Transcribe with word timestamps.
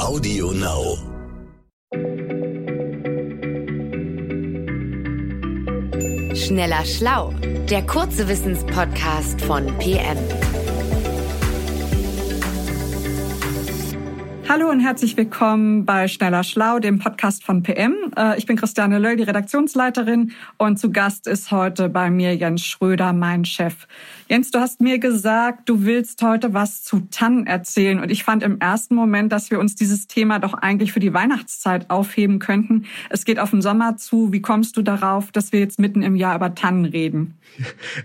Audio 0.00 0.50
Now. 0.52 0.96
Schneller 6.34 6.84
Schlau, 6.86 7.34
der 7.68 7.82
kurze 7.86 8.26
Wissenspodcast 8.26 9.42
von 9.42 9.66
PM. 9.78 10.16
Hallo 14.48 14.70
und 14.70 14.80
herzlich 14.80 15.16
willkommen 15.18 15.84
bei 15.84 16.08
Schneller 16.08 16.44
Schlau, 16.44 16.78
dem 16.78 16.98
Podcast 16.98 17.44
von 17.44 17.62
PM. 17.62 17.94
Äh, 18.16 18.38
ich 18.38 18.46
bin 18.46 18.56
Christiane 18.56 18.98
Löll, 18.98 19.16
die 19.16 19.22
Redaktionsleiterin 19.22 20.32
und 20.56 20.78
zu 20.78 20.90
Gast 20.90 21.26
ist 21.26 21.52
heute 21.52 21.90
bei 21.90 22.10
mir 22.10 22.34
Jens 22.34 22.64
Schröder, 22.64 23.12
mein 23.12 23.44
Chef. 23.44 23.86
Jens, 24.30 24.52
du 24.52 24.60
hast 24.60 24.80
mir 24.80 25.00
gesagt, 25.00 25.68
du 25.68 25.84
willst 25.84 26.22
heute 26.22 26.54
was 26.54 26.84
zu 26.84 27.00
Tannen 27.10 27.48
erzählen 27.48 27.98
und 27.98 28.12
ich 28.12 28.22
fand 28.22 28.44
im 28.44 28.60
ersten 28.60 28.94
Moment, 28.94 29.32
dass 29.32 29.50
wir 29.50 29.58
uns 29.58 29.74
dieses 29.74 30.06
Thema 30.06 30.38
doch 30.38 30.54
eigentlich 30.54 30.92
für 30.92 31.00
die 31.00 31.12
Weihnachtszeit 31.12 31.90
aufheben 31.90 32.38
könnten. 32.38 32.84
Es 33.08 33.24
geht 33.24 33.40
auf 33.40 33.50
den 33.50 33.60
Sommer 33.60 33.96
zu. 33.96 34.32
Wie 34.32 34.40
kommst 34.40 34.76
du 34.76 34.82
darauf, 34.82 35.32
dass 35.32 35.50
wir 35.50 35.58
jetzt 35.58 35.80
mitten 35.80 36.02
im 36.02 36.14
Jahr 36.14 36.36
über 36.36 36.54
Tannen 36.54 36.84
reden? 36.84 37.40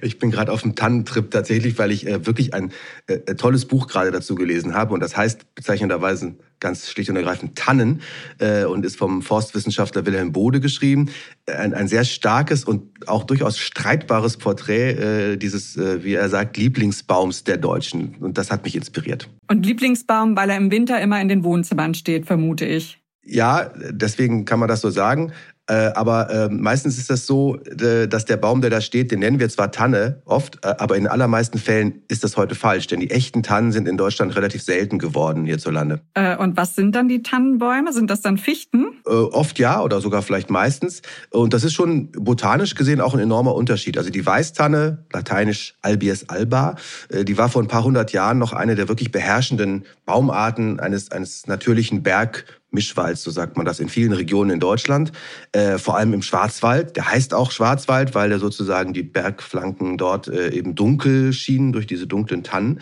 Ich 0.01 0.17
bin 0.17 0.31
gerade 0.31 0.51
auf 0.51 0.63
dem 0.63 0.73
Tannentrip 0.73 1.29
tatsächlich, 1.29 1.77
weil 1.77 1.91
ich 1.91 2.07
äh, 2.07 2.25
wirklich 2.25 2.55
ein 2.55 2.71
äh, 3.05 3.35
tolles 3.35 3.65
Buch 3.65 3.85
gerade 3.85 4.09
dazu 4.09 4.33
gelesen 4.33 4.73
habe 4.73 4.95
und 4.95 5.01
das 5.01 5.15
heißt 5.15 5.53
bezeichnenderweise 5.53 6.33
ganz 6.59 6.89
schlicht 6.89 7.09
und 7.09 7.15
ergreifend 7.15 7.55
Tannen 7.55 8.01
äh, 8.39 8.65
und 8.65 8.85
ist 8.85 8.97
vom 8.97 9.21
Forstwissenschaftler 9.21 10.05
Wilhelm 10.05 10.31
Bode 10.31 10.59
geschrieben. 10.59 11.09
Ein, 11.47 11.73
ein 11.73 11.87
sehr 11.87 12.03
starkes 12.03 12.63
und 12.63 13.07
auch 13.07 13.23
durchaus 13.23 13.57
streitbares 13.57 14.37
Porträt 14.37 14.91
äh, 14.91 15.37
dieses, 15.37 15.77
äh, 15.77 16.03
wie 16.03 16.13
er 16.13 16.29
sagt, 16.29 16.57
Lieblingsbaums 16.57 17.43
der 17.43 17.57
Deutschen. 17.57 18.15
Und 18.19 18.37
das 18.37 18.51
hat 18.51 18.63
mich 18.63 18.75
inspiriert. 18.75 19.29
Und 19.47 19.65
Lieblingsbaum, 19.65 20.35
weil 20.35 20.49
er 20.49 20.57
im 20.57 20.71
Winter 20.71 20.99
immer 21.01 21.21
in 21.21 21.27
den 21.27 21.43
Wohnzimmern 21.43 21.93
steht, 21.93 22.25
vermute 22.25 22.65
ich. 22.65 22.99
Ja, 23.25 23.71
deswegen 23.91 24.45
kann 24.45 24.59
man 24.59 24.69
das 24.69 24.81
so 24.81 24.89
sagen. 24.89 25.33
Äh, 25.67 25.91
aber 25.95 26.29
äh, 26.29 26.49
meistens 26.49 26.97
ist 26.97 27.09
das 27.09 27.25
so, 27.25 27.57
äh, 27.57 28.07
dass 28.07 28.25
der 28.25 28.37
Baum, 28.37 28.61
der 28.61 28.69
da 28.69 28.81
steht, 28.81 29.11
den 29.11 29.19
nennen 29.19 29.39
wir 29.39 29.49
zwar 29.49 29.71
Tanne 29.71 30.21
oft, 30.25 30.63
äh, 30.63 30.75
aber 30.77 30.95
in 30.95 31.07
allermeisten 31.07 31.57
Fällen 31.57 32.03
ist 32.07 32.23
das 32.23 32.37
heute 32.37 32.53
falsch, 32.53 32.85
denn 32.87 32.99
die 32.99 33.09
echten 33.09 33.41
Tannen 33.41 33.71
sind 33.71 33.87
in 33.87 33.97
Deutschland 33.97 34.35
relativ 34.35 34.61
selten 34.61 34.99
geworden 34.99 35.45
hierzulande. 35.45 36.01
Äh, 36.13 36.37
und 36.37 36.55
was 36.55 36.75
sind 36.75 36.95
dann 36.95 37.07
die 37.07 37.23
Tannenbäume? 37.23 37.93
Sind 37.93 38.11
das 38.11 38.21
dann 38.21 38.37
Fichten? 38.37 38.85
Oft 39.05 39.57
ja 39.57 39.81
oder 39.81 40.01
sogar 40.01 40.21
vielleicht 40.21 40.49
meistens. 40.49 41.01
Und 41.31 41.53
das 41.53 41.63
ist 41.63 41.73
schon 41.73 42.11
botanisch 42.11 42.75
gesehen 42.75 43.01
auch 43.01 43.13
ein 43.13 43.19
enormer 43.19 43.55
Unterschied. 43.55 43.97
Also 43.97 44.09
die 44.09 44.25
Weißtanne, 44.25 45.05
lateinisch 45.11 45.75
Albies 45.81 46.29
alba, 46.29 46.75
die 47.11 47.37
war 47.37 47.49
vor 47.49 47.61
ein 47.61 47.67
paar 47.67 47.83
hundert 47.83 48.11
Jahren 48.11 48.37
noch 48.37 48.53
eine 48.53 48.75
der 48.75 48.87
wirklich 48.87 49.11
beherrschenden 49.11 49.85
Baumarten 50.05 50.79
eines, 50.79 51.11
eines 51.11 51.47
natürlichen 51.47 52.03
Berg 52.03 52.45
Mischwald, 52.75 53.17
so 53.17 53.31
sagt 53.31 53.57
man 53.57 53.65
das 53.65 53.79
in 53.79 53.89
vielen 53.89 54.13
Regionen 54.13 54.51
in 54.51 54.59
Deutschland, 54.59 55.11
äh, 55.51 55.79
vor 55.79 55.97
allem 55.97 56.13
im 56.13 56.21
Schwarzwald. 56.21 56.95
Der 56.95 57.09
heißt 57.09 57.33
auch 57.33 57.49
Schwarzwald, 57.49 58.13
weil 58.13 58.29
der 58.29 58.37
sozusagen 58.37 58.93
die 58.93 59.01
Bergflanken 59.01 59.97
dort 59.97 60.27
äh, 60.27 60.51
eben 60.51 60.75
dunkel 60.75 61.33
schienen 61.33 61.71
durch 61.73 61.87
diese 61.87 62.05
dunklen 62.05 62.43
Tannen. 62.43 62.79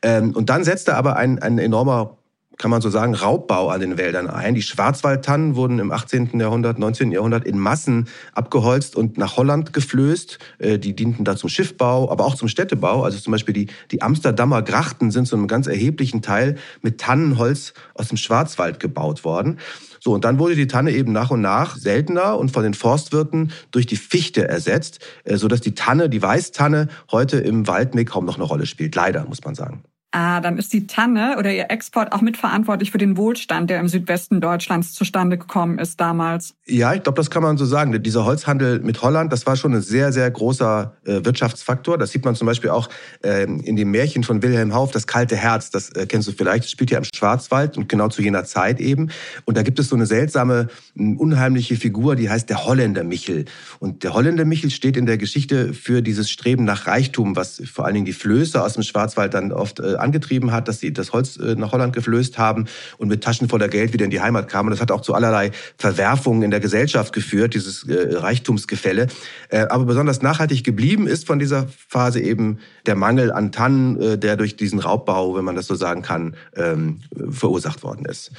Ähm, 0.00 0.30
und 0.30 0.48
dann 0.48 0.64
setzte 0.64 0.96
aber 0.96 1.16
ein, 1.16 1.38
ein 1.40 1.58
enormer 1.58 2.16
kann 2.58 2.70
man 2.70 2.80
so 2.80 2.90
sagen, 2.90 3.14
Raubbau 3.14 3.68
an 3.68 3.80
den 3.80 3.98
Wäldern 3.98 4.28
ein. 4.28 4.54
Die 4.54 4.62
Schwarzwaldtannen 4.62 5.56
wurden 5.56 5.78
im 5.78 5.90
18. 5.90 6.38
Jahrhundert, 6.38 6.78
19. 6.78 7.12
Jahrhundert 7.12 7.44
in 7.44 7.58
Massen 7.58 8.08
abgeholzt 8.32 8.96
und 8.96 9.18
nach 9.18 9.36
Holland 9.36 9.72
geflößt. 9.72 10.38
Äh, 10.58 10.78
die 10.78 10.94
dienten 10.94 11.24
da 11.24 11.36
zum 11.36 11.48
Schiffbau, 11.48 12.10
aber 12.10 12.24
auch 12.24 12.34
zum 12.34 12.48
Städtebau. 12.48 13.02
Also 13.02 13.18
zum 13.18 13.32
Beispiel 13.32 13.54
die, 13.54 13.66
die 13.90 14.02
Amsterdamer 14.02 14.62
Grachten 14.62 15.10
sind 15.10 15.26
zu 15.26 15.36
einem 15.36 15.48
ganz 15.48 15.66
erheblichen 15.66 16.22
Teil 16.22 16.56
mit 16.82 16.98
Tannenholz 16.98 17.74
aus 17.94 18.08
dem 18.08 18.16
Schwarzwald 18.16 18.80
gebaut 18.80 19.24
worden. 19.24 19.58
So, 20.00 20.12
und 20.12 20.24
dann 20.24 20.38
wurde 20.38 20.56
die 20.56 20.66
Tanne 20.66 20.90
eben 20.90 21.12
nach 21.12 21.30
und 21.30 21.40
nach 21.40 21.76
seltener 21.76 22.36
und 22.36 22.50
von 22.50 22.64
den 22.64 22.74
Forstwirten 22.74 23.52
durch 23.70 23.86
die 23.86 23.96
Fichte 23.96 24.48
ersetzt, 24.48 24.98
äh, 25.24 25.36
sodass 25.36 25.60
die 25.60 25.74
Tanne, 25.74 26.08
die 26.08 26.22
Weißtanne, 26.22 26.88
heute 27.10 27.38
im 27.38 27.66
Waldmix 27.66 28.10
kaum 28.10 28.24
noch 28.24 28.36
eine 28.36 28.44
Rolle 28.44 28.66
spielt. 28.66 28.94
Leider, 28.94 29.24
muss 29.26 29.44
man 29.44 29.54
sagen. 29.54 29.84
Ah, 30.14 30.42
dann 30.42 30.58
ist 30.58 30.74
die 30.74 30.86
Tanne 30.86 31.36
oder 31.38 31.50
ihr 31.50 31.70
Export 31.70 32.12
auch 32.12 32.20
mitverantwortlich 32.20 32.90
für 32.90 32.98
den 32.98 33.16
Wohlstand, 33.16 33.70
der 33.70 33.80
im 33.80 33.88
Südwesten 33.88 34.42
Deutschlands 34.42 34.92
zustande 34.92 35.38
gekommen 35.38 35.78
ist 35.78 35.98
damals. 36.02 36.54
Ja, 36.66 36.92
ich 36.92 37.02
glaube, 37.02 37.16
das 37.16 37.30
kann 37.30 37.42
man 37.42 37.56
so 37.56 37.64
sagen. 37.64 38.02
Dieser 38.02 38.26
Holzhandel 38.26 38.80
mit 38.80 39.00
Holland, 39.00 39.32
das 39.32 39.46
war 39.46 39.56
schon 39.56 39.72
ein 39.74 39.80
sehr, 39.80 40.12
sehr 40.12 40.30
großer 40.30 40.92
äh, 41.06 41.24
Wirtschaftsfaktor. 41.24 41.96
Das 41.96 42.10
sieht 42.10 42.26
man 42.26 42.34
zum 42.34 42.46
Beispiel 42.46 42.68
auch 42.68 42.90
äh, 43.24 43.44
in 43.44 43.74
dem 43.74 43.90
Märchen 43.90 44.22
von 44.22 44.42
Wilhelm 44.42 44.74
Hauff, 44.74 44.90
das 44.90 45.06
kalte 45.06 45.34
Herz. 45.34 45.70
Das 45.70 45.88
äh, 45.92 46.04
kennst 46.04 46.28
du 46.28 46.32
vielleicht. 46.32 46.64
Das 46.64 46.70
spielt 46.70 46.90
ja 46.90 46.98
im 46.98 47.04
Schwarzwald 47.04 47.78
und 47.78 47.88
genau 47.88 48.08
zu 48.08 48.20
jener 48.20 48.44
Zeit 48.44 48.80
eben. 48.80 49.08
Und 49.46 49.56
da 49.56 49.62
gibt 49.62 49.78
es 49.78 49.88
so 49.88 49.96
eine 49.96 50.04
seltsame, 50.04 50.68
unheimliche 50.94 51.76
Figur, 51.76 52.16
die 52.16 52.28
heißt 52.28 52.50
der 52.50 52.66
Holländer 52.66 53.02
Michel. 53.02 53.46
Und 53.78 54.04
der 54.04 54.12
Holländer 54.12 54.44
Michel 54.44 54.70
steht 54.70 54.98
in 54.98 55.06
der 55.06 55.16
Geschichte 55.16 55.72
für 55.72 56.02
dieses 56.02 56.30
Streben 56.30 56.64
nach 56.64 56.86
Reichtum, 56.86 57.34
was 57.34 57.62
vor 57.64 57.86
allen 57.86 57.94
Dingen 57.94 58.06
die 58.06 58.12
Flöße 58.12 58.62
aus 58.62 58.74
dem 58.74 58.82
Schwarzwald 58.82 59.32
dann 59.32 59.52
oft 59.52 59.80
äh, 59.80 60.01
angetrieben 60.02 60.52
hat, 60.52 60.68
dass 60.68 60.80
sie 60.80 60.92
das 60.92 61.12
Holz 61.12 61.36
äh, 61.36 61.54
nach 61.54 61.72
Holland 61.72 61.94
geflößt 61.94 62.38
haben 62.38 62.66
und 62.98 63.08
mit 63.08 63.24
Taschen 63.24 63.48
voller 63.48 63.68
Geld 63.68 63.92
wieder 63.92 64.04
in 64.04 64.10
die 64.10 64.20
Heimat 64.20 64.48
kamen. 64.48 64.68
Und 64.68 64.72
das 64.72 64.80
hat 64.80 64.90
auch 64.90 65.00
zu 65.00 65.14
allerlei 65.14 65.52
Verwerfungen 65.78 66.42
in 66.42 66.50
der 66.50 66.60
Gesellschaft 66.60 67.12
geführt, 67.12 67.54
dieses 67.54 67.88
äh, 67.88 68.16
Reichtumsgefälle. 68.16 69.06
Äh, 69.48 69.66
aber 69.70 69.84
besonders 69.84 70.22
nachhaltig 70.22 70.64
geblieben 70.64 71.06
ist 71.06 71.26
von 71.26 71.38
dieser 71.38 71.68
Phase 71.88 72.20
eben 72.20 72.58
der 72.86 72.96
Mangel 72.96 73.32
an 73.32 73.52
Tannen, 73.52 74.20
der 74.20 74.36
durch 74.36 74.56
diesen 74.56 74.78
Raubbau, 74.78 75.36
wenn 75.36 75.44
man 75.44 75.54
das 75.54 75.66
so 75.66 75.74
sagen 75.74 76.02
kann, 76.02 76.34
ähm, 76.56 77.00
verursacht 77.30 77.82
worden 77.82 78.04
ist. 78.06 78.32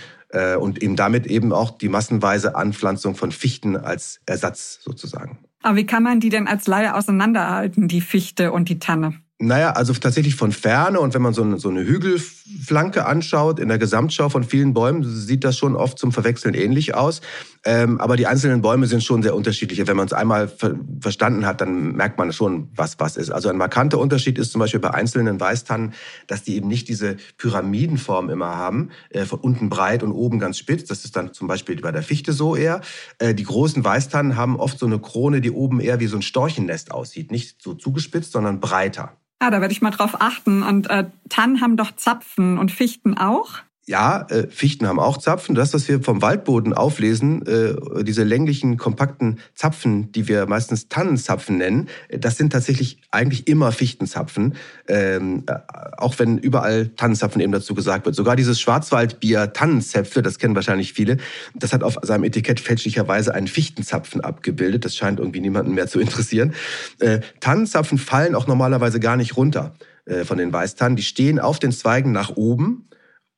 Und 0.60 0.82
eben 0.82 0.96
damit 0.96 1.28
eben 1.28 1.54
auch 1.54 1.78
die 1.78 1.90
massenweise 1.90 2.56
Anpflanzung 2.56 3.16
von 3.16 3.32
Fichten 3.32 3.78
als 3.78 4.20
Ersatz 4.26 4.80
sozusagen. 4.82 5.38
Aber 5.64 5.78
wie 5.78 5.86
kann 5.86 6.04
man 6.04 6.20
die 6.20 6.30
denn 6.30 6.48
als 6.48 6.68
Laie 6.68 6.94
auseinanderhalten, 6.94 7.88
die 7.88 8.02
Fichte 8.02 8.52
und 8.52 8.68
die 8.68 8.80
Tanne? 8.80 9.23
Naja, 9.46 9.72
also 9.72 9.92
tatsächlich 9.92 10.36
von 10.36 10.54
Ferne 10.54 11.02
und 11.02 11.14
wenn 11.14 11.22
man 11.22 11.34
so 11.34 11.44
eine, 11.44 11.60
so 11.60 11.68
eine 11.68 11.82
Hügelflanke 11.82 13.06
anschaut, 13.06 13.60
in 13.60 13.68
der 13.68 13.78
Gesamtschau 13.78 14.30
von 14.30 14.46
vielen 14.46 14.74
Bäumen, 14.74 15.04
sieht 15.04 15.44
das 15.44 15.58
schon 15.58 15.76
oft 15.76 16.00
zum 16.00 16.14
Verwechseln 16.14 16.54
ähnlich 16.54 16.96
aus. 16.96 17.20
Ähm, 17.66 18.00
aber 18.00 18.16
die 18.16 18.26
einzelnen 18.26 18.62
Bäume 18.62 18.88
sind 18.88 19.04
schon 19.04 19.22
sehr 19.22 19.36
unterschiedlich. 19.36 19.86
Wenn 19.86 19.98
man 19.98 20.06
es 20.06 20.14
einmal 20.14 20.48
ver 20.48 20.76
verstanden 21.02 21.46
hat, 21.46 21.60
dann 21.60 21.94
merkt 21.94 22.18
man 22.18 22.32
schon, 22.32 22.70
was 22.74 23.00
was 23.00 23.18
ist. 23.18 23.32
Also 23.32 23.50
ein 23.50 23.58
markanter 23.58 24.00
Unterschied 24.00 24.38
ist 24.38 24.54
zum 24.54 24.60
Beispiel 24.60 24.80
bei 24.80 24.94
einzelnen 24.94 25.38
Weißtannen, 25.40 25.94
dass 26.28 26.44
die 26.44 26.56
eben 26.56 26.70
nicht 26.70 26.88
diese 26.88 27.18
Pyramidenform 27.38 28.30
immer 28.30 28.56
haben, 28.56 28.92
äh, 29.10 29.26
von 29.26 29.40
unten 29.40 29.68
breit 29.68 30.04
und 30.04 30.14
oben 30.14 30.40
ganz 30.40 30.58
spitz. 30.58 30.86
Das 30.86 31.04
ist 31.04 31.18
dann 31.18 31.34
zum 31.34 31.50
Beispiel 31.50 31.82
bei 31.82 31.92
der 31.92 32.04
Fichte 32.04 32.32
so 32.32 32.56
eher. 32.56 32.80
Äh, 33.20 33.36
die 33.36 33.44
großen 33.44 33.84
Weißtannen 33.84 34.38
haben 34.38 34.58
oft 34.58 34.80
so 34.80 34.86
eine 34.86 35.00
Krone, 35.00 35.42
die 35.42 35.52
oben 35.52 35.82
eher 35.82 36.00
wie 36.00 36.08
so 36.08 36.16
ein 36.16 36.22
Storchennest 36.22 36.92
aussieht. 36.92 37.30
Nicht 37.30 37.62
so 37.62 37.74
zugespitzt, 37.74 38.32
sondern 38.32 38.62
breiter. 38.62 39.18
Ah, 39.44 39.50
da 39.50 39.60
werde 39.60 39.74
ich 39.74 39.82
mal 39.82 39.92
drauf 39.92 40.22
achten. 40.22 40.64
Und 40.64 40.90
äh, 40.90 41.04
Tannen 41.28 41.60
haben 41.60 41.76
doch 41.76 41.94
Zapfen 41.98 42.58
und 42.58 42.72
Fichten 42.72 43.18
auch? 43.18 43.56
Ja, 43.86 44.26
äh, 44.30 44.48
Fichten 44.48 44.88
haben 44.88 45.00
auch 45.00 45.18
Zapfen. 45.18 45.56
Das, 45.56 45.74
was 45.74 45.90
wir 45.90 46.02
vom 46.02 46.22
Waldboden 46.22 46.72
auflesen, 46.72 47.46
äh, 47.46 48.04
diese 48.06 48.24
länglichen, 48.24 48.78
kompakten 48.78 49.40
Zapfen, 49.56 50.10
die 50.14 50.30
wir 50.30 50.46
meistens 50.46 50.88
Tannenzapfen 50.88 51.58
nennen, 51.58 51.90
äh, 52.08 52.18
das 52.18 52.38
sind 52.38 52.54
tatsächlich 52.54 53.00
eigentlich 53.12 53.46
immer 53.50 53.74
Fichtenzapfen. 53.74 54.56
Ähm, 54.88 55.44
äh, 55.48 55.56
auch 55.98 56.18
wenn 56.18 56.38
überall 56.38 56.92
Tannenzapfen 56.96 57.42
eben 57.42 57.52
dazu 57.52 57.76
gesagt 57.76 58.06
wird. 58.06 58.16
Sogar 58.16 58.38
dieses 58.38 58.62
Schwarzwaldbier 58.62 59.52
Tannenzäpfe, 59.52 60.22
das 60.22 60.40
kennen 60.40 60.56
wahrscheinlich 60.56 60.94
viele, 60.94 61.18
das 61.54 61.74
hat 61.74 61.84
auf 61.84 61.98
seinem 62.04 62.24
Etikett 62.24 62.62
fälschlicherweise 62.62 63.36
einen 63.36 63.48
Fichtenzapfen 63.48 64.22
abgebildet. 64.22 64.86
Das 64.86 64.96
scheint 64.96 65.20
irgendwie 65.20 65.42
niemanden 65.42 65.74
mehr 65.74 65.88
zu 65.88 66.00
interessieren. 66.00 66.54
Äh, 67.00 67.20
Tannenzapfen 67.42 67.98
fallen 67.98 68.34
auch 68.36 68.48
normalerweise 68.48 69.02
gar 69.02 69.18
nicht 69.18 69.36
runter 69.36 69.74
äh, 70.06 70.24
von 70.24 70.38
den 70.38 70.54
Weißtannen. 70.54 70.96
Die 70.96 71.04
stehen 71.04 71.38
auf 71.38 71.60
den 71.60 71.74
Zweigen 71.74 72.14
nach 72.14 72.38
oben 72.38 72.88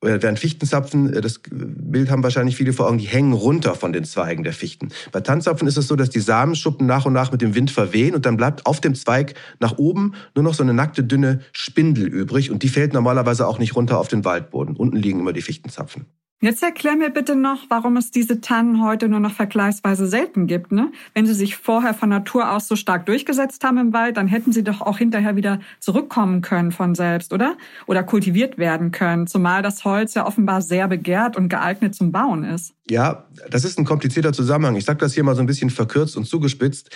während 0.05 0.39
Fichtenzapfen, 0.39 1.13
äh, 1.13 1.21
das 1.21 1.41
Bild 1.49 2.09
haben 2.09 2.23
wahrscheinlich 2.23 2.55
viele 2.55 2.73
vor 2.73 2.87
Augen, 2.87 2.97
die 2.97 3.07
hängen 3.07 3.33
runter 3.33 3.75
von 3.75 3.93
den 3.93 4.03
Zweigen 4.03 4.43
der 4.43 4.53
Fichten. 4.53 4.89
Bei 5.11 5.21
Tanzapfen 5.21 5.67
ist 5.67 5.77
es 5.77 5.87
so, 5.87 5.95
dass 5.95 6.09
die 6.09 6.19
Samenschuppen 6.19 6.87
nach 6.87 7.05
und 7.05 7.13
nach 7.13 7.31
mit 7.31 7.41
dem 7.41 7.55
Wind 7.55 7.71
verwehen 7.71 8.15
und 8.15 8.25
dann 8.25 8.37
bleibt 8.37 8.65
auf 8.65 8.81
dem 8.81 8.95
Zweig 8.95 9.35
nach 9.59 9.77
oben 9.77 10.13
nur 10.35 10.43
noch 10.43 10.53
so 10.53 10.63
eine 10.63 10.73
nackte, 10.73 11.03
dünne 11.03 11.41
Spindel 11.51 12.07
übrig 12.07 12.51
und 12.51 12.63
die 12.63 12.69
fällt 12.69 12.93
normalerweise 12.93 13.47
auch 13.47 13.59
nicht 13.59 13.75
runter 13.75 13.99
auf 13.99 14.07
den 14.07 14.25
Waldboden. 14.25 14.75
Unten 14.75 14.97
liegen 14.97 15.19
immer 15.19 15.33
die 15.33 15.41
Fichtenzapfen. 15.41 16.05
Jetzt 16.41 16.61
erklär 16.61 16.97
mir 16.97 17.11
bitte 17.11 17.35
noch, 17.35 17.65
warum 17.69 17.95
es 17.95 18.11
diese 18.11 18.41
Tannen 18.41 18.83
heute 18.83 19.07
nur 19.07 19.21
noch 19.21 19.31
vergleichsweise 19.31 20.05
selten 20.05 20.47
gibt. 20.47 20.73
Ne? 20.73 20.91
Wenn 21.13 21.25
sie 21.25 21.33
sich 21.33 21.55
vorher 21.55 21.93
von 21.93 22.09
Natur 22.09 22.51
aus 22.51 22.67
so 22.67 22.75
stark 22.75 23.05
durchgesetzt 23.05 23.63
haben 23.63 23.77
im 23.77 23.93
Wald, 23.93 24.17
dann 24.17 24.27
hätten 24.27 24.51
sie 24.51 24.63
doch 24.63 24.81
auch 24.81 24.97
hinterher 24.97 25.37
wieder 25.37 25.59
zurückkommen 25.79 26.41
können 26.41 26.73
von 26.73 26.93
selbst, 26.93 27.31
oder? 27.31 27.57
Oder 27.87 28.03
kultiviert 28.03 28.57
werden 28.57 28.91
können, 28.91 29.27
zumal 29.27 29.61
das 29.61 29.85
Holz 29.85 30.13
ja 30.13 30.27
offenbar 30.27 30.61
sehr 30.61 30.89
begehrt 30.89 31.37
und 31.37 31.47
geeignet 31.47 31.95
zum 31.95 32.11
Bauen 32.11 32.43
ist. 32.43 32.73
Ja, 32.89 33.25
das 33.49 33.63
ist 33.63 33.79
ein 33.79 33.85
komplizierter 33.85 34.33
Zusammenhang. 34.33 34.75
Ich 34.75 34.85
sage 34.85 34.99
das 34.99 35.13
hier 35.13 35.23
mal 35.23 35.35
so 35.35 35.41
ein 35.41 35.47
bisschen 35.47 35.69
verkürzt 35.69 36.17
und 36.17 36.25
zugespitzt. 36.25 36.89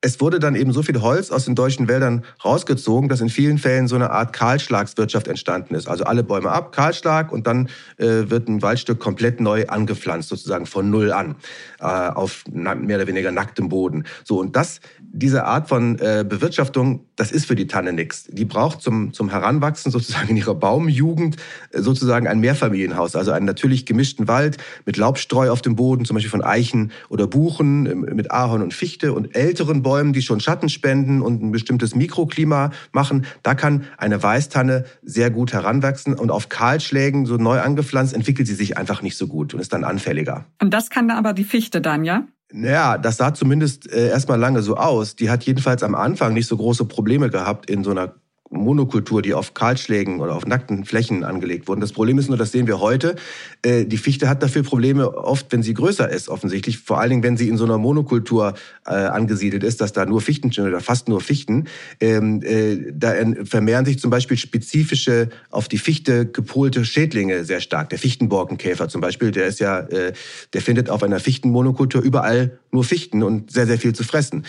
Es 0.00 0.20
wurde 0.20 0.38
dann 0.38 0.54
eben 0.54 0.72
so 0.72 0.82
viel 0.82 1.00
Holz 1.00 1.32
aus 1.32 1.46
den 1.46 1.56
deutschen 1.56 1.88
Wäldern 1.88 2.24
rausgezogen, 2.44 3.08
dass 3.08 3.20
in 3.20 3.30
vielen 3.30 3.58
Fällen 3.58 3.88
so 3.88 3.96
eine 3.96 4.10
Art 4.10 4.32
Kahlschlagswirtschaft 4.32 5.26
entstanden 5.26 5.74
ist. 5.74 5.88
Also 5.88 6.04
alle 6.04 6.22
Bäume 6.22 6.52
ab, 6.52 6.70
Kahlschlag 6.70 7.32
und 7.32 7.48
dann 7.48 7.68
äh, 7.96 8.30
wird 8.30 8.48
ein 8.48 8.62
Waldstück 8.62 9.00
komplett 9.00 9.40
neu 9.40 9.66
angepflanzt, 9.66 10.28
sozusagen 10.28 10.66
von 10.66 10.88
Null 10.88 11.12
an, 11.12 11.34
äh, 11.80 11.84
auf 11.84 12.44
mehr 12.48 12.96
oder 12.96 13.08
weniger 13.08 13.32
nacktem 13.32 13.68
Boden. 13.68 14.04
So 14.22 14.38
und 14.38 14.54
das, 14.54 14.80
diese 15.00 15.44
Art 15.44 15.68
von 15.68 15.98
äh, 15.98 16.24
Bewirtschaftung, 16.28 17.06
das 17.16 17.32
ist 17.32 17.46
für 17.46 17.56
die 17.56 17.66
Tanne 17.66 17.92
nichts. 17.92 18.28
Die 18.30 18.44
braucht 18.44 18.80
zum, 18.80 19.12
zum 19.12 19.30
Heranwachsen 19.30 19.90
sozusagen 19.90 20.28
in 20.28 20.36
ihrer 20.36 20.54
Baumjugend 20.54 21.38
äh, 21.72 21.80
sozusagen 21.80 22.28
ein 22.28 22.38
Mehrfamilienhaus, 22.38 23.16
also 23.16 23.32
einen 23.32 23.46
natürlich 23.46 23.84
gemischten 23.84 24.28
Wald 24.28 24.58
mit 24.84 24.96
Laubstreu 24.96 25.50
auf 25.50 25.60
dem 25.60 25.74
Boden, 25.74 26.04
zum 26.04 26.14
Beispiel 26.14 26.30
von 26.30 26.44
Eichen 26.44 26.92
oder 27.08 27.26
Buchen, 27.26 27.86
äh, 27.86 28.14
mit 28.14 28.30
Ahorn 28.30 28.62
und 28.62 28.72
Fichte 28.72 29.12
und 29.12 29.34
älteren 29.34 29.82
Bäumen, 29.82 29.87
die 30.12 30.22
schon 30.22 30.40
Schatten 30.40 30.68
spenden 30.68 31.22
und 31.22 31.42
ein 31.42 31.50
bestimmtes 31.50 31.94
Mikroklima 31.94 32.70
machen. 32.92 33.26
Da 33.42 33.54
kann 33.54 33.84
eine 33.96 34.22
Weißtanne 34.22 34.84
sehr 35.02 35.30
gut 35.30 35.52
heranwachsen 35.52 36.14
und 36.14 36.30
auf 36.30 36.48
Kahlschlägen 36.48 37.26
so 37.26 37.36
neu 37.36 37.60
angepflanzt 37.60 38.14
entwickelt 38.14 38.46
sie 38.48 38.54
sich 38.54 38.76
einfach 38.76 39.02
nicht 39.02 39.16
so 39.16 39.26
gut 39.26 39.54
und 39.54 39.60
ist 39.60 39.72
dann 39.72 39.84
anfälliger. 39.84 40.44
Und 40.60 40.74
das 40.74 40.90
kann 40.90 41.10
aber 41.10 41.32
die 41.32 41.44
Fichte 41.44 41.80
dann, 41.80 42.04
ja? 42.04 42.24
Naja, 42.50 42.96
das 42.96 43.18
sah 43.18 43.34
zumindest 43.34 43.90
äh, 43.92 44.08
erstmal 44.08 44.38
lange 44.38 44.62
so 44.62 44.76
aus. 44.76 45.16
Die 45.16 45.28
hat 45.30 45.44
jedenfalls 45.44 45.82
am 45.82 45.94
Anfang 45.94 46.32
nicht 46.32 46.46
so 46.46 46.56
große 46.56 46.86
Probleme 46.86 47.28
gehabt 47.28 47.68
in 47.68 47.84
so 47.84 47.90
einer 47.90 48.14
Monokultur, 48.50 49.22
die 49.22 49.34
auf 49.34 49.54
Kahlschlägen 49.54 50.20
oder 50.20 50.34
auf 50.34 50.46
nackten 50.46 50.84
Flächen 50.84 51.24
angelegt 51.24 51.68
wurden. 51.68 51.80
Das 51.80 51.92
Problem 51.92 52.18
ist 52.18 52.28
nur, 52.28 52.38
das 52.38 52.52
sehen 52.52 52.66
wir 52.66 52.80
heute. 52.80 53.16
Äh, 53.62 53.84
die 53.84 53.98
Fichte 53.98 54.28
hat 54.28 54.42
dafür 54.42 54.62
Probleme 54.62 55.16
oft, 55.16 55.52
wenn 55.52 55.62
sie 55.62 55.74
größer 55.74 56.08
ist, 56.08 56.28
offensichtlich. 56.28 56.78
Vor 56.78 56.98
allen 56.98 57.10
Dingen, 57.10 57.22
wenn 57.22 57.36
sie 57.36 57.48
in 57.48 57.56
so 57.56 57.64
einer 57.64 57.78
Monokultur 57.78 58.54
äh, 58.86 58.90
angesiedelt 58.90 59.64
ist, 59.64 59.80
dass 59.80 59.92
da 59.92 60.06
nur 60.06 60.20
Fichten 60.20 60.48
oder 60.60 60.80
fast 60.80 61.08
nur 61.08 61.20
Fichten. 61.20 61.66
Ähm, 62.00 62.42
äh, 62.42 62.92
da 62.92 63.14
vermehren 63.44 63.84
sich 63.84 63.98
zum 63.98 64.10
Beispiel 64.10 64.36
spezifische 64.36 65.28
auf 65.50 65.68
die 65.68 65.78
Fichte 65.78 66.26
gepolte 66.26 66.84
Schädlinge 66.84 67.44
sehr 67.44 67.60
stark. 67.60 67.90
Der 67.90 67.98
Fichtenborkenkäfer 67.98 68.88
zum 68.88 69.00
Beispiel, 69.00 69.30
der 69.30 69.46
ist 69.46 69.60
ja, 69.60 69.82
der 69.82 70.60
findet 70.60 70.90
auf 70.90 71.02
einer 71.02 71.20
Fichtenmonokultur 71.20 72.02
überall 72.02 72.58
nur 72.70 72.84
Fichten 72.84 73.22
und 73.22 73.50
sehr, 73.50 73.66
sehr 73.66 73.78
viel 73.78 73.94
zu 73.94 74.04
fressen. 74.04 74.44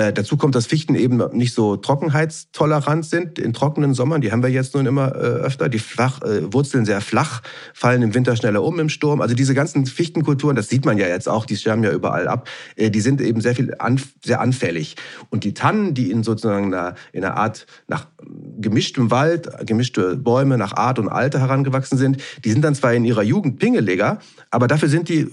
Äh, 0.00 0.14
dazu 0.14 0.38
kommt, 0.38 0.54
dass 0.54 0.64
Fichten 0.64 0.94
eben 0.94 1.18
nicht 1.32 1.52
so 1.52 1.76
trockenheitstolerant 1.76 3.04
sind 3.04 3.38
in 3.38 3.52
trockenen 3.52 3.92
Sommern. 3.92 4.22
Die 4.22 4.32
haben 4.32 4.42
wir 4.42 4.48
jetzt 4.48 4.74
nun 4.74 4.86
immer 4.86 5.14
äh, 5.14 5.18
öfter. 5.18 5.68
Die 5.68 5.78
flach, 5.78 6.22
äh, 6.22 6.50
Wurzeln 6.54 6.86
sehr 6.86 7.02
flach, 7.02 7.42
fallen 7.74 8.00
im 8.00 8.14
Winter 8.14 8.34
schneller 8.34 8.62
um 8.62 8.80
im 8.80 8.88
Sturm. 8.88 9.20
Also 9.20 9.34
diese 9.34 9.52
ganzen 9.52 9.84
Fichtenkulturen, 9.84 10.56
das 10.56 10.68
sieht 10.68 10.86
man 10.86 10.96
ja 10.96 11.06
jetzt 11.06 11.28
auch, 11.28 11.44
die 11.44 11.54
sterben 11.54 11.84
ja 11.84 11.92
überall 11.92 12.28
ab, 12.28 12.48
äh, 12.76 12.90
die 12.90 13.02
sind 13.02 13.20
eben 13.20 13.42
sehr 13.42 13.54
viel 13.54 13.74
an, 13.78 14.00
sehr 14.24 14.40
anfällig. 14.40 14.96
Und 15.28 15.44
die 15.44 15.52
Tannen, 15.52 15.92
die 15.92 16.10
in 16.10 16.22
sozusagen 16.22 16.72
einer, 16.72 16.94
in 17.12 17.22
einer 17.22 17.36
Art 17.36 17.66
nach 17.86 18.06
gemischtem 18.58 19.10
Wald, 19.10 19.50
gemischte 19.66 20.16
Bäume 20.16 20.56
nach 20.56 20.72
Art 20.72 20.98
und 20.98 21.08
Alter 21.08 21.40
herangewachsen 21.40 21.98
sind, 21.98 22.22
die 22.42 22.52
sind 22.52 22.62
dann 22.62 22.74
zwar 22.74 22.94
in 22.94 23.04
ihrer 23.04 23.22
Jugend 23.22 23.58
pingeliger, 23.58 24.18
aber 24.50 24.66
dafür 24.66 24.88
sind 24.88 25.10
die, 25.10 25.28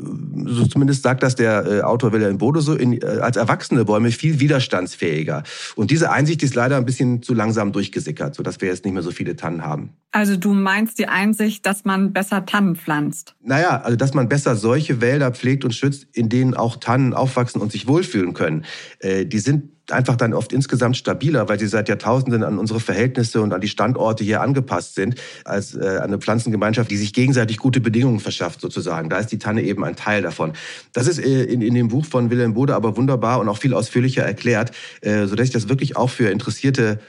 so 0.46 0.66
zumindest 0.66 1.04
sagt 1.04 1.24
das 1.24 1.36
der 1.36 1.66
äh, 1.66 1.82
Autor 1.84 2.12
Wilhelm 2.12 2.38
Bode 2.38 2.60
so, 2.60 2.74
in, 2.74 3.02
als 3.04 3.38
erwachsene 3.38 3.86
Bäume 3.86 4.12
viel 4.12 4.42
widerstandsfähiger. 4.58 5.44
Und 5.76 5.92
diese 5.92 6.12
Einsicht 6.12 6.44
ist 6.44 6.56
leider 6.56 6.78
ein 6.78 6.86
bisschen 6.86 7.22
zu 7.22 7.34
langsam 7.34 7.72
durchgesickert, 7.72 8.36
sodass 8.36 8.60
wir 8.60 8.68
jetzt 8.70 8.84
nicht 8.86 8.94
mehr 8.94 9.04
so 9.04 9.12
viele 9.12 9.36
Tannen 9.36 9.64
haben. 9.64 9.92
Also 10.12 10.36
du 10.36 10.54
meinst 10.54 10.98
die 11.00 11.08
Einsicht, 11.08 11.66
dass 11.66 11.86
man 11.86 12.12
besser 12.12 12.46
Tannen 12.46 12.76
pflanzt? 12.76 13.36
Naja, 13.42 13.82
also 13.82 13.96
dass 13.96 14.14
man 14.14 14.28
besser 14.28 14.56
solche 14.56 15.00
Wälder 15.00 15.32
pflegt 15.32 15.64
und 15.64 15.76
schützt, 15.76 16.08
in 16.14 16.30
denen 16.30 16.56
auch 16.56 16.78
Tannen 16.78 17.14
aufwachsen 17.14 17.62
und 17.62 17.72
sich 17.72 17.88
wohlfühlen 17.88 18.34
können. 18.34 18.66
Äh, 19.00 19.26
die 19.26 19.40
sind 19.40 19.77
einfach 19.92 20.16
dann 20.16 20.34
oft 20.34 20.54
insgesamt 20.54 20.98
stabiler, 20.98 21.50
weil 21.50 21.60
sie 21.60 21.68
seit 21.68 21.90
Jahrtausenden 21.90 22.44
an 22.44 22.58
unsere 22.58 22.80
Verhältnisse 22.80 23.42
und 23.42 23.54
an 23.54 23.62
die 23.62 23.68
Standorte 23.68 24.24
hier 24.24 24.42
angepasst 24.42 24.96
sind, 24.96 25.16
als 25.46 25.76
äh, 25.76 26.00
eine 26.02 26.18
Pflanzengemeinschaft, 26.18 26.90
die 26.92 26.98
sich 26.98 27.14
gegenseitig 27.14 27.58
gute 27.58 27.82
Bedingungen 27.82 28.20
verschafft 28.20 28.62
sozusagen. 28.62 29.10
Da 29.10 29.20
ist 29.20 29.32
die 29.32 29.40
Tanne 29.40 29.64
eben 29.64 29.84
ein 29.84 29.96
Teil 29.96 30.22
davon. 30.22 30.54
Das 30.94 31.08
ist 31.08 31.20
äh, 31.20 31.44
in, 31.44 31.62
in 31.62 31.74
dem 31.74 31.88
Buch 31.88 32.06
von 32.06 32.30
Wilhelm 32.30 32.54
Bode 32.54 32.76
aber 32.76 32.98
wunderbar 32.98 33.40
und 33.40 33.50
auch 33.50 33.58
viel 33.58 33.74
ausführlicher 33.74 34.24
erklärt, 34.24 34.72
äh, 35.02 35.26
sodass 35.26 35.48
ich 35.48 35.54
das 35.54 35.70
wirklich 35.70 35.96
auch 35.96 36.10
für 36.10 36.30
interessierte 36.30 37.00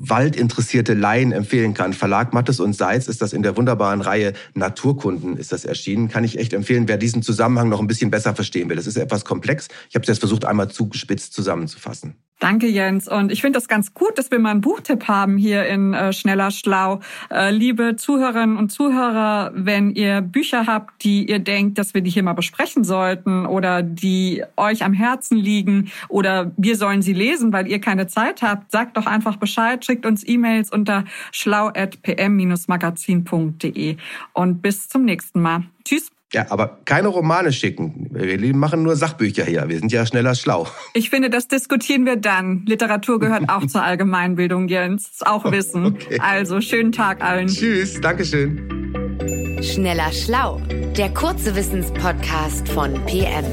waldinteressierte 0.00 0.94
Laien 0.94 1.32
empfehlen 1.32 1.74
kann. 1.74 1.92
Verlag 1.92 2.32
Mattes 2.32 2.60
und 2.60 2.74
Seitz 2.74 3.08
ist 3.08 3.20
das 3.20 3.32
in 3.32 3.42
der 3.42 3.56
wunderbaren 3.56 4.00
Reihe 4.00 4.32
Naturkunden 4.54 5.36
ist 5.36 5.52
das 5.52 5.64
erschienen. 5.64 6.08
Kann 6.08 6.24
ich 6.24 6.38
echt 6.38 6.52
empfehlen, 6.52 6.88
wer 6.88 6.96
diesen 6.96 7.22
Zusammenhang 7.22 7.68
noch 7.68 7.80
ein 7.80 7.86
bisschen 7.86 8.10
besser 8.10 8.34
verstehen 8.34 8.68
will. 8.68 8.76
Das 8.76 8.86
ist 8.86 8.96
etwas 8.96 9.24
komplex. 9.24 9.68
Ich 9.88 9.94
habe 9.94 10.02
es 10.02 10.08
jetzt 10.08 10.20
versucht, 10.20 10.44
einmal 10.44 10.70
zugespitzt 10.70 11.32
zusammenzufassen. 11.34 12.14
Danke, 12.38 12.68
Jens. 12.68 13.08
Und 13.08 13.32
ich 13.32 13.40
finde 13.40 13.56
das 13.56 13.66
ganz 13.66 13.94
gut, 13.94 14.16
dass 14.16 14.30
wir 14.30 14.38
mal 14.38 14.52
einen 14.52 14.60
Buchtipp 14.60 15.08
haben 15.08 15.36
hier 15.36 15.66
in 15.66 15.92
äh, 15.92 16.12
Schneller 16.12 16.52
Schlau. 16.52 17.00
Äh, 17.30 17.50
liebe 17.50 17.96
Zuhörerinnen 17.96 18.56
und 18.56 18.70
Zuhörer, 18.70 19.50
wenn 19.54 19.90
ihr 19.90 20.20
Bücher 20.20 20.66
habt, 20.66 21.02
die 21.02 21.28
ihr 21.28 21.40
denkt, 21.40 21.78
dass 21.78 21.94
wir 21.94 22.00
die 22.00 22.10
hier 22.10 22.22
mal 22.22 22.34
besprechen 22.34 22.84
sollten 22.84 23.44
oder 23.44 23.82
die 23.82 24.44
euch 24.56 24.84
am 24.84 24.92
Herzen 24.92 25.36
liegen 25.36 25.90
oder 26.08 26.52
wir 26.56 26.76
sollen 26.76 27.02
sie 27.02 27.12
lesen, 27.12 27.52
weil 27.52 27.66
ihr 27.66 27.80
keine 27.80 28.06
Zeit 28.06 28.40
habt, 28.40 28.70
sagt 28.70 28.96
doch 28.96 29.06
einfach 29.06 29.34
Bescheid, 29.36 29.84
schickt 29.84 30.06
uns 30.06 30.24
E-Mails 30.26 30.70
unter 30.70 31.04
schlau.pm-magazin.de. 31.32 33.96
Und 34.32 34.62
bis 34.62 34.88
zum 34.88 35.04
nächsten 35.04 35.40
Mal. 35.40 35.64
Tschüss. 35.84 36.12
Ja, 36.32 36.46
aber 36.50 36.80
keine 36.84 37.08
Romane 37.08 37.52
schicken. 37.52 38.08
Wir 38.10 38.54
machen 38.54 38.82
nur 38.82 38.96
Sachbücher 38.96 39.44
hier. 39.44 39.66
Wir 39.68 39.78
sind 39.78 39.90
ja 39.90 40.04
schneller 40.04 40.34
schlau. 40.34 40.66
Ich 40.92 41.08
finde, 41.08 41.30
das 41.30 41.48
diskutieren 41.48 42.04
wir 42.04 42.16
dann. 42.16 42.66
Literatur 42.66 43.18
gehört 43.18 43.48
auch 43.48 43.66
zur 43.66 43.82
Allgemeinbildung, 43.82 44.68
Jens. 44.68 45.20
Auch 45.24 45.50
Wissen. 45.50 45.86
Okay. 45.86 46.18
Also, 46.20 46.60
schönen 46.60 46.92
Tag 46.92 47.24
allen. 47.24 47.48
Tschüss. 47.48 47.98
Dankeschön. 48.02 49.58
Schneller 49.62 50.12
schlau. 50.12 50.60
Der 50.98 51.14
kurze 51.14 51.56
Wissenspodcast 51.56 52.68
von 52.68 52.92
PM. 53.06 53.44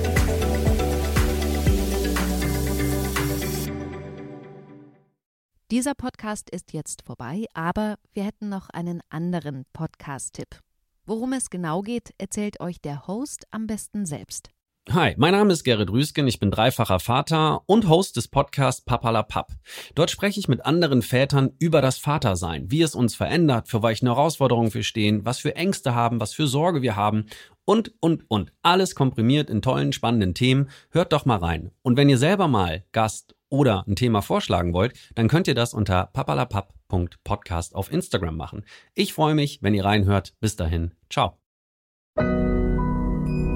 Dieser 5.71 5.93
Podcast 5.95 6.49
ist 6.49 6.73
jetzt 6.73 7.03
vorbei, 7.03 7.45
aber 7.53 7.95
wir 8.13 8.23
hätten 8.23 8.49
noch 8.49 8.69
einen 8.69 9.01
anderen 9.09 9.63
Podcast-Tipp. 9.71 10.59
Worum 11.07 11.33
es 11.33 11.51
genau 11.51 11.81
geht, 11.81 12.15
erzählt 12.17 12.59
euch 12.59 12.81
der 12.81 13.05
Host 13.05 13.45
am 13.51 13.67
besten 13.67 14.07
selbst. 14.07 14.49
Hi, 14.89 15.13
mein 15.17 15.33
Name 15.33 15.53
ist 15.53 15.63
Gerrit 15.63 15.91
Rüsken, 15.91 16.27
ich 16.27 16.39
bin 16.39 16.49
dreifacher 16.49 16.99
Vater 16.99 17.61
und 17.67 17.87
Host 17.87 18.17
des 18.17 18.27
Podcasts 18.27 18.81
Papalapap. 18.81 19.51
Dort 19.93 20.09
spreche 20.09 20.39
ich 20.39 20.47
mit 20.47 20.65
anderen 20.65 21.03
Vätern 21.03 21.51
über 21.59 21.83
das 21.83 21.99
Vatersein, 21.99 22.71
wie 22.71 22.81
es 22.81 22.95
uns 22.95 23.13
verändert, 23.13 23.67
für 23.67 23.83
welche 23.83 24.07
Herausforderungen 24.07 24.73
wir 24.73 24.81
stehen, 24.81 25.25
was 25.25 25.37
für 25.37 25.55
Ängste 25.55 25.93
haben, 25.93 26.19
was 26.19 26.33
für 26.33 26.47
Sorge 26.47 26.81
wir 26.81 26.95
haben 26.95 27.25
und, 27.65 27.93
und, 27.99 28.23
und. 28.27 28.51
Alles 28.63 28.95
komprimiert 28.95 29.51
in 29.51 29.61
tollen, 29.61 29.93
spannenden 29.93 30.33
Themen. 30.33 30.69
Hört 30.89 31.13
doch 31.13 31.25
mal 31.25 31.37
rein. 31.37 31.69
Und 31.83 31.97
wenn 31.97 32.09
ihr 32.09 32.17
selber 32.17 32.47
mal 32.47 32.83
Gast 32.93 33.34
oder 33.49 33.83
ein 33.87 33.95
Thema 33.95 34.21
vorschlagen 34.21 34.73
wollt, 34.73 34.93
dann 35.15 35.27
könnt 35.27 35.47
ihr 35.47 35.55
das 35.55 35.73
unter 35.73 36.07
papalapap.podcast 36.07 37.75
auf 37.75 37.91
Instagram 37.91 38.35
machen. 38.35 38.65
Ich 38.93 39.13
freue 39.13 39.35
mich, 39.35 39.59
wenn 39.61 39.73
ihr 39.73 39.85
reinhört. 39.85 40.33
Bis 40.39 40.55
dahin. 40.55 40.93
Ciao. 41.09 41.37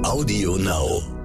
Audio 0.04 0.58
Now. 0.58 1.19